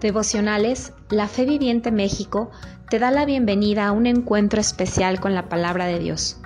Devocionales, 0.00 0.92
la 1.10 1.26
Fe 1.26 1.44
Viviente 1.44 1.90
México 1.90 2.50
te 2.88 3.00
da 3.00 3.10
la 3.10 3.24
bienvenida 3.24 3.88
a 3.88 3.92
un 3.92 4.06
encuentro 4.06 4.60
especial 4.60 5.18
con 5.18 5.34
la 5.34 5.48
palabra 5.48 5.86
de 5.86 5.98
Dios. 5.98 6.36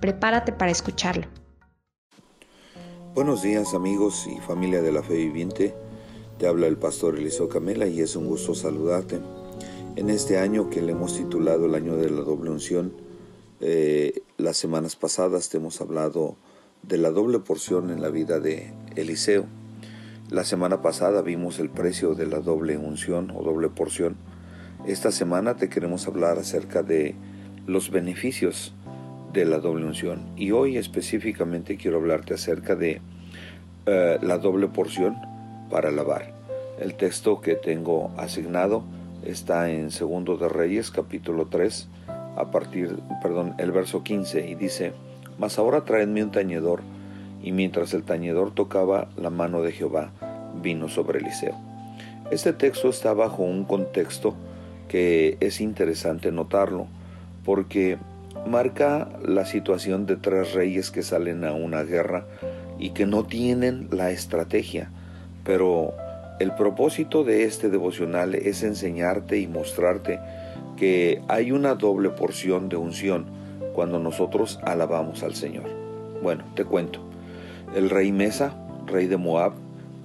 Prepárate 0.00 0.52
para 0.52 0.70
escucharlo. 0.70 1.26
Buenos 3.14 3.42
días 3.42 3.74
amigos 3.74 4.26
y 4.26 4.40
familia 4.40 4.80
de 4.80 4.92
la 4.92 5.02
Fe 5.02 5.12
Viviente. 5.16 5.74
Te 6.38 6.46
habla 6.46 6.68
el 6.68 6.78
pastor 6.78 7.18
Eliseo 7.18 7.50
Camela 7.50 7.86
y 7.86 8.00
es 8.00 8.16
un 8.16 8.26
gusto 8.26 8.54
saludarte. 8.54 9.20
En 9.96 10.08
este 10.08 10.38
año 10.38 10.70
que 10.70 10.80
le 10.80 10.92
hemos 10.92 11.14
titulado 11.14 11.66
el 11.66 11.74
año 11.74 11.96
de 11.96 12.08
la 12.08 12.22
doble 12.22 12.48
unción, 12.48 12.94
eh, 13.60 14.22
las 14.38 14.56
semanas 14.56 14.96
pasadas 14.96 15.50
te 15.50 15.58
hemos 15.58 15.82
hablado 15.82 16.36
de 16.82 16.96
la 16.96 17.10
doble 17.10 17.40
porción 17.40 17.90
en 17.90 18.00
la 18.00 18.08
vida 18.08 18.40
de 18.40 18.72
Eliseo. 18.96 19.44
La 20.32 20.44
semana 20.44 20.80
pasada 20.80 21.20
vimos 21.20 21.58
el 21.58 21.68
precio 21.68 22.14
de 22.14 22.26
la 22.26 22.38
doble 22.38 22.78
unción 22.78 23.30
o 23.36 23.42
doble 23.42 23.68
porción. 23.68 24.16
Esta 24.86 25.12
semana 25.12 25.56
te 25.56 25.68
queremos 25.68 26.08
hablar 26.08 26.38
acerca 26.38 26.82
de 26.82 27.14
los 27.66 27.90
beneficios 27.90 28.74
de 29.34 29.44
la 29.44 29.58
doble 29.58 29.84
unción. 29.84 30.22
Y 30.38 30.52
hoy 30.52 30.78
específicamente 30.78 31.76
quiero 31.76 31.98
hablarte 31.98 32.32
acerca 32.32 32.74
de 32.76 33.02
eh, 33.84 34.18
la 34.22 34.38
doble 34.38 34.68
porción 34.68 35.16
para 35.68 35.90
lavar. 35.90 36.32
El 36.80 36.94
texto 36.94 37.42
que 37.42 37.54
tengo 37.54 38.10
asignado 38.16 38.84
está 39.26 39.70
en 39.70 39.90
Segundo 39.90 40.38
de 40.38 40.48
Reyes, 40.48 40.90
capítulo 40.90 41.48
3, 41.48 41.88
a 42.38 42.50
partir, 42.50 43.00
perdón, 43.22 43.54
el 43.58 43.70
verso 43.70 44.02
15, 44.02 44.48
y 44.48 44.54
dice, 44.54 44.94
Mas 45.38 45.58
ahora 45.58 45.84
traedme 45.84 46.24
un 46.24 46.30
tañedor 46.30 46.80
y 47.42 47.52
mientras 47.52 47.92
el 47.94 48.04
tañedor 48.04 48.54
tocaba, 48.54 49.08
la 49.16 49.30
mano 49.30 49.62
de 49.62 49.72
Jehová 49.72 50.12
vino 50.62 50.88
sobre 50.88 51.18
Eliseo. 51.18 51.56
Este 52.30 52.52
texto 52.52 52.88
está 52.88 53.12
bajo 53.12 53.42
un 53.42 53.64
contexto 53.64 54.34
que 54.88 55.36
es 55.40 55.60
interesante 55.60 56.32
notarlo, 56.32 56.86
porque 57.44 57.98
marca 58.46 59.08
la 59.24 59.44
situación 59.44 60.06
de 60.06 60.16
tres 60.16 60.54
reyes 60.54 60.90
que 60.90 61.02
salen 61.02 61.44
a 61.44 61.52
una 61.52 61.82
guerra 61.82 62.26
y 62.78 62.90
que 62.90 63.06
no 63.06 63.24
tienen 63.24 63.88
la 63.90 64.10
estrategia, 64.10 64.90
pero 65.44 65.92
el 66.40 66.54
propósito 66.54 67.24
de 67.24 67.44
este 67.44 67.68
devocional 67.68 68.34
es 68.34 68.62
enseñarte 68.62 69.38
y 69.38 69.46
mostrarte 69.46 70.18
que 70.76 71.22
hay 71.28 71.52
una 71.52 71.74
doble 71.74 72.10
porción 72.10 72.68
de 72.68 72.76
unción 72.76 73.26
cuando 73.74 73.98
nosotros 73.98 74.58
alabamos 74.64 75.22
al 75.22 75.34
Señor. 75.34 75.70
Bueno, 76.22 76.44
te 76.54 76.64
cuento. 76.64 77.11
El 77.74 77.90
rey 77.90 78.12
Mesa, 78.12 78.54
rey 78.86 79.06
de 79.06 79.16
Moab, 79.16 79.52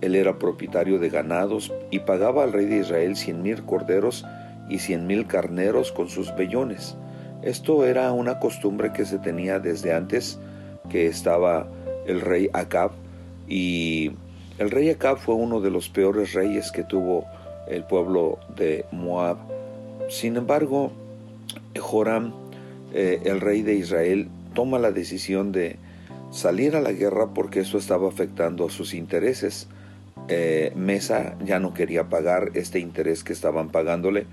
él 0.01 0.15
era 0.15 0.37
propietario 0.37 0.99
de 0.99 1.09
ganados 1.09 1.73
y 1.89 1.99
pagaba 1.99 2.43
al 2.43 2.53
rey 2.53 2.65
de 2.65 2.77
Israel 2.77 3.15
cien 3.15 3.41
mil 3.41 3.63
corderos 3.63 4.25
y 4.69 4.79
cien 4.79 5.07
mil 5.07 5.25
carneros 5.25 5.91
con 5.91 6.09
sus 6.09 6.35
vellones. 6.35 6.95
Esto 7.41 7.85
era 7.85 8.11
una 8.11 8.39
costumbre 8.39 8.91
que 8.93 9.05
se 9.05 9.19
tenía 9.19 9.59
desde 9.59 9.93
antes 9.93 10.39
que 10.89 11.07
estaba 11.07 11.67
el 12.05 12.21
rey 12.21 12.49
Acab 12.53 12.91
y 13.47 14.11
el 14.57 14.71
rey 14.71 14.89
Acab 14.89 15.17
fue 15.17 15.35
uno 15.35 15.61
de 15.61 15.71
los 15.71 15.89
peores 15.89 16.33
reyes 16.33 16.71
que 16.71 16.83
tuvo 16.83 17.25
el 17.67 17.83
pueblo 17.83 18.39
de 18.55 18.85
Moab. 18.91 19.37
Sin 20.09 20.37
embargo, 20.37 20.91
Joram, 21.77 22.33
eh, 22.93 23.21
el 23.25 23.41
rey 23.41 23.61
de 23.61 23.75
Israel, 23.75 24.29
toma 24.53 24.79
la 24.79 24.91
decisión 24.91 25.51
de 25.51 25.77
salir 26.31 26.75
a 26.75 26.81
la 26.81 26.91
guerra 26.91 27.33
porque 27.33 27.61
eso 27.61 27.77
estaba 27.77 28.07
afectando 28.07 28.65
a 28.65 28.69
sus 28.69 28.93
intereses. 28.93 29.67
Eh, 30.29 30.71
Mesa 30.75 31.37
ya 31.45 31.59
no 31.59 31.73
quería 31.73 32.09
pagar 32.09 32.51
este 32.53 32.79
interés 32.79 33.23
que 33.23 33.33
estaban 33.33 33.69
pagándole 33.69 34.27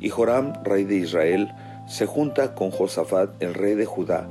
y 0.00 0.08
Joram, 0.08 0.54
rey 0.64 0.84
de 0.84 0.96
Israel, 0.96 1.52
se 1.86 2.06
junta 2.06 2.54
con 2.54 2.70
Josafat, 2.70 3.42
el 3.42 3.54
rey 3.54 3.74
de 3.74 3.84
Judá, 3.84 4.26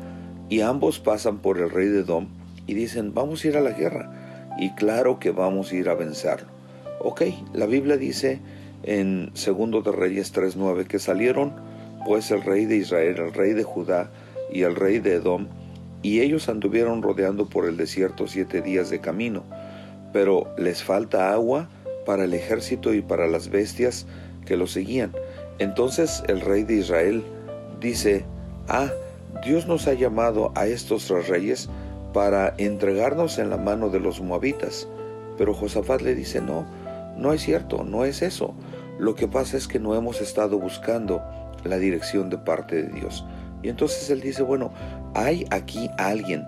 y 0.50 0.62
ambos 0.62 1.00
pasan 1.00 1.40
por 1.40 1.60
el 1.60 1.70
rey 1.70 1.88
de 1.88 2.00
Edom 2.00 2.28
y 2.66 2.74
dicen, 2.74 3.14
vamos 3.14 3.44
a 3.44 3.48
ir 3.48 3.58
a 3.58 3.62
la 3.62 3.72
guerra. 3.72 4.12
Y 4.58 4.72
claro 4.72 5.20
que 5.20 5.32
vamos 5.32 5.72
a 5.72 5.76
ir 5.76 5.90
a 5.90 5.94
vencerlo. 5.94 6.48
Ok, 7.02 7.22
la 7.54 7.66
Biblia 7.66 7.98
dice 7.98 8.40
en 8.84 9.32
Segundo 9.34 9.82
de 9.82 9.92
Reyes 9.92 10.34
3.9 10.34 10.86
que 10.86 11.00
salieron 11.00 11.54
pues 12.06 12.32
el 12.32 12.42
rey 12.42 12.66
de 12.66 12.78
Israel, 12.78 13.16
el 13.20 13.34
rey 13.34 13.54
de 13.54 13.64
Judá 13.64 14.12
y 14.52 14.64
el 14.64 14.76
rey 14.76 15.00
de 15.00 15.16
Edom 15.16 15.48
y 16.02 16.22
ellos 16.22 16.50
anduvieron 16.50 17.02
rodeando 17.02 17.48
por 17.48 17.66
el 17.66 17.78
desierto 17.78 18.28
siete 18.28 18.62
días 18.62 18.90
de 18.90 19.00
camino, 19.00 19.44
pero 20.14 20.54
les 20.58 20.84
falta 20.84 21.34
agua 21.34 21.70
para 22.06 22.24
el 22.24 22.34
ejército 22.34 22.94
y 22.94 23.02
para 23.02 23.28
las 23.28 23.50
bestias 23.50 24.06
que 24.46 24.58
lo 24.58 24.68
seguían. 24.68 25.14
Entonces 25.60 26.24
el 26.28 26.42
rey 26.42 26.64
de 26.64 26.76
Israel 26.76 27.24
dice, 27.80 28.26
ah, 28.68 28.90
Dios 29.46 29.68
nos 29.68 29.88
ha 29.88 29.94
llamado 29.94 30.52
a 30.56 30.68
estos 30.68 31.06
tres 31.06 31.28
reyes 31.28 31.70
para 32.14 32.56
entregarnos 32.58 33.38
en 33.38 33.50
la 33.50 33.58
mano 33.58 33.90
de 33.90 34.00
los 34.00 34.22
moabitas. 34.22 34.88
Pero 35.38 35.54
Josafat 35.54 36.02
le 36.02 36.16
dice, 36.16 36.42
no, 36.42 36.66
no 37.18 37.34
es 37.34 37.42
cierto, 37.42 37.84
no 37.84 38.06
es 38.06 38.22
eso. 38.22 38.54
Lo 38.98 39.16
que 39.16 39.28
pasa 39.28 39.58
es 39.58 39.68
que 39.68 39.80
no 39.80 39.96
hemos 39.96 40.22
estado 40.22 40.60
buscando 40.60 41.22
la 41.64 41.78
dirección 41.78 42.30
de 42.30 42.38
parte 42.38 42.84
de 42.84 43.00
Dios. 43.00 43.26
Y 43.64 43.70
entonces 43.70 44.10
él 44.10 44.22
dice, 44.22 44.44
bueno, 44.44 44.72
hay 45.14 45.46
aquí 45.52 45.90
alguien 45.98 46.46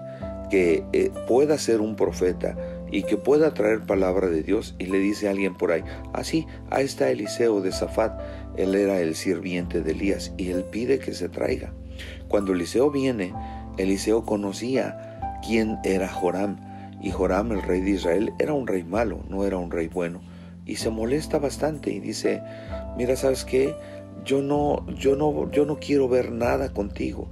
que 0.50 0.84
eh, 0.94 1.12
pueda 1.28 1.58
ser 1.58 1.82
un 1.82 1.96
profeta 1.96 2.56
y 2.92 3.04
que 3.04 3.18
pueda 3.18 3.54
traer 3.54 3.82
palabra 3.82 4.28
de 4.28 4.44
Dios. 4.44 4.76
Y 4.80 4.86
le 4.86 5.00
dice 5.00 5.28
a 5.28 5.32
alguien 5.32 5.56
por 5.56 5.72
ahí, 5.72 5.84
así, 6.14 6.46
ah, 6.70 6.78
ahí 6.78 6.86
está 6.86 7.10
Eliseo 7.10 7.62
de 7.62 7.72
Zafat, 7.72 8.20
él 8.58 8.76
era 8.76 9.00
el 9.00 9.16
sirviente 9.16 9.82
de 9.82 9.92
Elías 9.92 10.34
y 10.38 10.50
él 10.52 10.66
pide 10.66 11.00
que 11.00 11.14
se 11.14 11.30
traiga. 11.30 11.74
Cuando 12.28 12.54
Eliseo 12.54 12.92
viene, 12.92 13.34
Eliseo 13.78 14.26
conocía 14.26 15.40
quién 15.46 15.80
era 15.84 16.08
Joram. 16.08 16.58
Y 17.02 17.10
Joram, 17.10 17.52
el 17.52 17.62
rey 17.64 17.82
de 17.82 17.92
Israel, 17.92 18.34
era 18.38 18.54
un 18.54 18.68
rey 18.68 18.84
malo, 18.84 19.24
no 19.28 19.46
era 19.46 19.58
un 19.58 19.72
rey 19.72 19.88
bueno. 19.88 20.22
Y 20.66 20.76
se 20.76 20.90
molesta 20.90 21.40
bastante 21.40 21.92
y 21.92 22.00
dice, 22.00 22.44
mira, 22.96 23.16
¿sabes 23.16 23.44
qué? 23.44 23.74
Yo 24.26 24.42
no, 24.42 24.86
yo 24.96 25.16
no, 25.16 25.50
yo 25.52 25.66
no 25.66 25.78
quiero 25.78 26.08
ver 26.08 26.32
nada 26.32 26.74
contigo. 26.74 27.28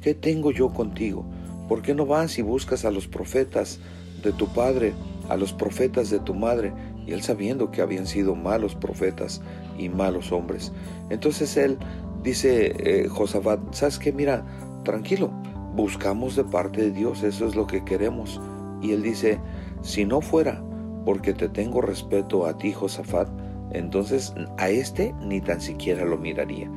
¿Qué 0.00 0.14
tengo 0.14 0.50
yo 0.50 0.70
contigo? 0.70 1.24
¿Por 1.68 1.82
qué 1.82 1.94
no 1.94 2.06
vas 2.06 2.38
y 2.38 2.42
buscas 2.42 2.84
a 2.84 2.90
los 2.90 3.06
profetas 3.06 3.78
de 4.22 4.32
tu 4.32 4.52
padre, 4.52 4.92
a 5.28 5.36
los 5.36 5.52
profetas 5.52 6.10
de 6.10 6.18
tu 6.18 6.34
madre? 6.34 6.72
Y 7.06 7.12
él 7.12 7.22
sabiendo 7.22 7.70
que 7.70 7.82
habían 7.82 8.06
sido 8.06 8.34
malos 8.34 8.74
profetas 8.74 9.40
y 9.78 9.88
malos 9.88 10.32
hombres. 10.32 10.72
Entonces 11.10 11.56
él 11.56 11.78
dice, 12.22 12.74
eh, 12.78 13.08
Josafat, 13.08 13.60
¿sabes 13.72 13.98
qué? 13.98 14.12
Mira, 14.12 14.44
tranquilo, 14.84 15.30
buscamos 15.74 16.36
de 16.36 16.44
parte 16.44 16.82
de 16.82 16.90
Dios, 16.90 17.22
eso 17.22 17.46
es 17.46 17.54
lo 17.54 17.66
que 17.66 17.84
queremos. 17.84 18.40
Y 18.80 18.92
él 18.92 19.02
dice, 19.02 19.38
si 19.82 20.04
no 20.04 20.20
fuera 20.20 20.62
porque 21.04 21.32
te 21.34 21.48
tengo 21.48 21.80
respeto 21.80 22.46
a 22.46 22.58
ti, 22.58 22.72
Josafat, 22.72 23.28
entonces 23.72 24.34
a 24.58 24.68
este 24.68 25.14
ni 25.20 25.40
tan 25.40 25.60
siquiera 25.60 26.04
lo 26.04 26.18
miraría. 26.18 26.70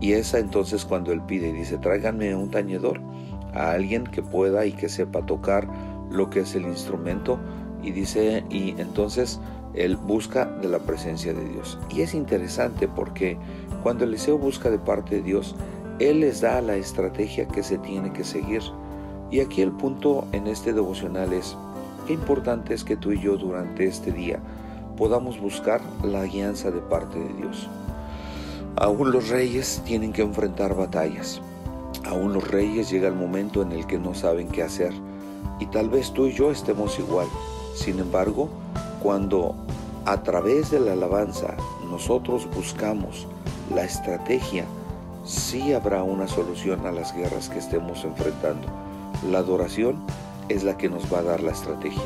Y 0.00 0.12
esa 0.12 0.38
entonces 0.38 0.84
cuando 0.84 1.12
él 1.12 1.20
pide, 1.22 1.52
dice, 1.52 1.76
tráiganme 1.76 2.34
un 2.34 2.50
tañedor, 2.50 3.00
a 3.52 3.72
alguien 3.72 4.04
que 4.04 4.22
pueda 4.22 4.64
y 4.64 4.72
que 4.72 4.88
sepa 4.88 5.26
tocar 5.26 5.68
lo 6.10 6.30
que 6.30 6.40
es 6.40 6.54
el 6.54 6.64
instrumento. 6.64 7.38
Y 7.82 7.92
dice, 7.92 8.44
y 8.50 8.74
entonces 8.78 9.40
él 9.74 9.96
busca 9.96 10.46
de 10.46 10.68
la 10.68 10.78
presencia 10.78 11.32
de 11.32 11.44
Dios. 11.48 11.78
Y 11.90 12.02
es 12.02 12.14
interesante 12.14 12.88
porque 12.88 13.36
cuando 13.82 14.04
Eliseo 14.04 14.38
busca 14.38 14.70
de 14.70 14.78
parte 14.78 15.16
de 15.16 15.22
Dios, 15.22 15.54
él 15.98 16.20
les 16.20 16.40
da 16.40 16.60
la 16.62 16.76
estrategia 16.76 17.46
que 17.46 17.62
se 17.62 17.78
tiene 17.78 18.12
que 18.12 18.24
seguir. 18.24 18.62
Y 19.30 19.40
aquí 19.40 19.62
el 19.62 19.72
punto 19.72 20.26
en 20.32 20.46
este 20.46 20.72
devocional 20.72 21.32
es, 21.32 21.56
qué 22.06 22.14
importante 22.14 22.74
es 22.74 22.84
que 22.84 22.96
tú 22.96 23.12
y 23.12 23.20
yo 23.20 23.36
durante 23.36 23.84
este 23.86 24.10
día 24.10 24.40
podamos 25.00 25.40
buscar 25.40 25.80
la 26.04 26.26
guianza 26.26 26.70
de 26.70 26.82
parte 26.82 27.18
de 27.18 27.32
Dios. 27.32 27.70
Aún 28.76 29.12
los 29.12 29.30
reyes 29.30 29.80
tienen 29.86 30.12
que 30.12 30.20
enfrentar 30.20 30.76
batallas. 30.76 31.40
Aún 32.04 32.34
los 32.34 32.46
reyes 32.46 32.90
llega 32.90 33.08
el 33.08 33.14
momento 33.14 33.62
en 33.62 33.72
el 33.72 33.86
que 33.86 33.98
no 33.98 34.12
saben 34.12 34.48
qué 34.48 34.62
hacer. 34.62 34.92
Y 35.58 35.64
tal 35.64 35.88
vez 35.88 36.12
tú 36.12 36.26
y 36.26 36.34
yo 36.34 36.50
estemos 36.50 36.98
igual. 36.98 37.28
Sin 37.74 37.98
embargo, 37.98 38.50
cuando 39.02 39.54
a 40.04 40.22
través 40.22 40.70
de 40.70 40.80
la 40.80 40.92
alabanza 40.92 41.56
nosotros 41.90 42.46
buscamos 42.54 43.26
la 43.74 43.84
estrategia, 43.84 44.66
sí 45.24 45.72
habrá 45.72 46.02
una 46.02 46.28
solución 46.28 46.86
a 46.86 46.92
las 46.92 47.16
guerras 47.16 47.48
que 47.48 47.58
estemos 47.58 48.04
enfrentando. 48.04 48.68
La 49.30 49.38
adoración 49.38 49.96
es 50.50 50.62
la 50.62 50.76
que 50.76 50.90
nos 50.90 51.10
va 51.10 51.20
a 51.20 51.22
dar 51.22 51.42
la 51.42 51.52
estrategia. 51.52 52.04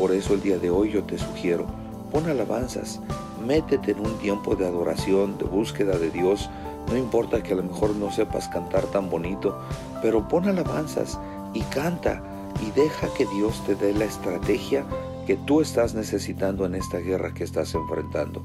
Por 0.00 0.10
eso 0.10 0.34
el 0.34 0.42
día 0.42 0.58
de 0.58 0.70
hoy 0.70 0.90
yo 0.90 1.04
te 1.04 1.16
sugiero, 1.16 1.83
pon 2.14 2.30
alabanzas, 2.30 3.00
métete 3.44 3.90
en 3.90 3.98
un 3.98 4.16
tiempo 4.18 4.54
de 4.54 4.64
adoración, 4.64 5.36
de 5.36 5.44
búsqueda 5.44 5.98
de 5.98 6.10
Dios. 6.10 6.48
No 6.88 6.96
importa 6.96 7.42
que 7.42 7.54
a 7.54 7.56
lo 7.56 7.64
mejor 7.64 7.96
no 7.96 8.12
sepas 8.12 8.48
cantar 8.48 8.84
tan 8.84 9.10
bonito, 9.10 9.58
pero 10.00 10.28
pon 10.28 10.48
alabanzas 10.48 11.18
y 11.54 11.62
canta 11.62 12.22
y 12.64 12.70
deja 12.70 13.12
que 13.14 13.26
Dios 13.26 13.60
te 13.66 13.74
dé 13.74 13.92
la 13.92 14.04
estrategia 14.04 14.84
que 15.26 15.34
tú 15.34 15.60
estás 15.60 15.94
necesitando 15.94 16.64
en 16.66 16.76
esta 16.76 16.98
guerra 16.98 17.34
que 17.34 17.42
estás 17.42 17.74
enfrentando. 17.74 18.44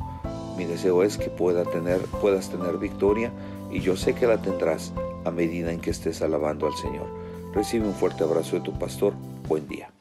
Mi 0.58 0.66
deseo 0.66 1.04
es 1.04 1.20
que 1.20 1.30
pueda 1.30 1.64
tener, 1.64 2.00
puedas 2.22 2.50
tener 2.50 2.80
victoria 2.80 3.32
y 3.70 3.82
yo 3.82 3.96
sé 3.96 4.16
que 4.16 4.26
la 4.26 4.42
tendrás 4.42 4.94
a 5.26 5.32
medida 5.32 5.72
en 5.72 5.80
que 5.80 5.92
estés 5.92 6.24
alabando 6.24 6.66
al 6.66 6.74
Señor. 6.74 7.06
Recibe 7.54 7.88
un 7.88 7.94
fuerte 7.94 8.24
abrazo 8.24 8.56
de 8.56 8.62
tu 8.64 8.74
pastor. 8.80 9.14
Buen 9.48 9.68
día. 9.68 9.92